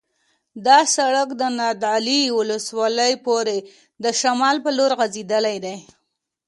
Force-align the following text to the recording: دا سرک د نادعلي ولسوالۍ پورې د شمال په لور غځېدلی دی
دا 0.65 0.79
سرک 0.95 1.29
د 1.41 1.43
نادعلي 1.59 2.21
ولسوالۍ 2.39 3.13
پورې 3.25 3.57
د 4.03 4.05
شمال 4.19 4.55
په 4.65 4.69
لور 4.77 4.91
غځېدلی 4.99 5.57
دی 5.65 5.77